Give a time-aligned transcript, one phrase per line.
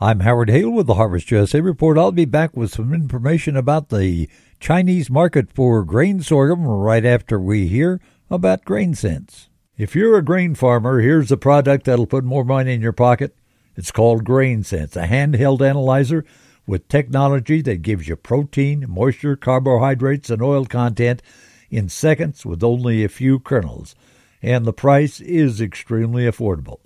[0.00, 1.96] I'm Howard Hale with the Harvest USA Report.
[1.96, 4.28] I'll be back with some information about the
[4.58, 9.48] Chinese market for grain sorghum right after we hear about grain sense.
[9.78, 13.36] If you're a grain farmer, here's a product that'll put more money in your pocket.
[13.76, 16.24] It's called Grain Sense, a handheld analyzer
[16.66, 21.22] with technology that gives you protein, moisture, carbohydrates, and oil content
[21.70, 23.94] in seconds with only a few kernels.
[24.42, 26.80] And the price is extremely affordable.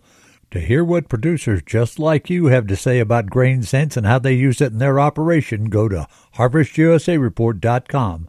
[0.52, 4.18] To hear what producers just like you have to say about grain sense and how
[4.18, 8.28] they use it in their operation, go to harvestusareport.com,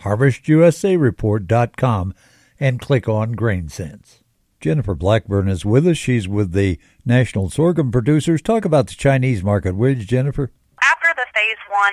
[0.00, 2.14] harvestusareport.com,
[2.58, 4.22] and click on grain sense.
[4.62, 5.98] Jennifer Blackburn is with us.
[5.98, 8.40] She's with the National Sorghum Producers.
[8.40, 10.50] Talk about the Chinese market, would you, Jennifer?
[10.82, 11.92] After the phase one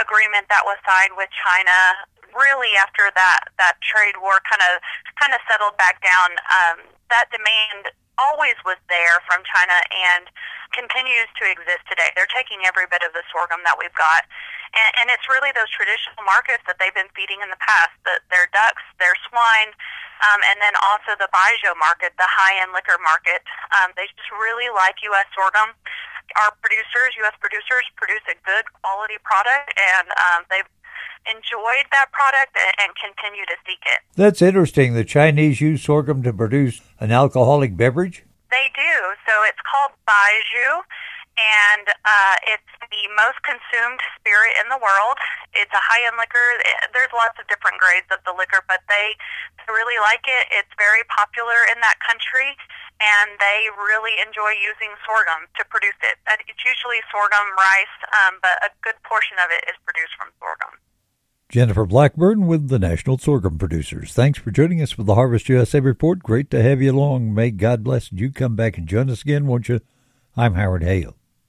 [0.00, 1.96] agreement that was signed with China,
[2.34, 4.80] really after that, that trade war kind of
[5.18, 6.76] kind of settled back down, um,
[7.10, 10.28] that demand always was there from China and
[10.76, 12.12] continues to exist today.
[12.14, 14.28] They're taking every bit of the sorghum that we've got.
[14.70, 18.22] And, and it's really those traditional markets that they've been feeding in the past, the,
[18.30, 19.74] their ducks, their swine,
[20.22, 23.42] um, and then also the Baijiu market, the high-end liquor market.
[23.80, 25.26] Um, they just really like U.S.
[25.34, 25.74] sorghum.
[26.38, 27.34] Our producers, U.S.
[27.42, 30.68] producers, produce a good quality product, and um, they've
[31.30, 34.00] enjoyed that product and continue to seek it.
[34.16, 34.94] That's interesting.
[34.94, 38.24] The Chinese use sorghum to produce an alcoholic beverage?
[38.50, 38.94] They do.
[39.30, 40.82] So it's called Baijiu,
[41.38, 45.16] and uh, it's the most consumed spirit in the world.
[45.54, 46.46] It's a high-end liquor.
[46.90, 49.14] There's lots of different grades of the liquor, but they
[49.70, 50.50] really like it.
[50.50, 52.58] It's very popular in that country,
[52.98, 56.18] and they really enjoy using sorghum to produce it.
[56.50, 60.74] It's usually sorghum, rice, um, but a good portion of it is produced from sorghum.
[61.50, 64.12] Jennifer Blackburn with the National Sorghum Producers.
[64.12, 66.20] Thanks for joining us for the Harvest USA Report.
[66.20, 67.34] Great to have you along.
[67.34, 68.30] May God bless you.
[68.30, 69.80] Come back and join us again, won't you?
[70.36, 71.16] I'm Howard Hale.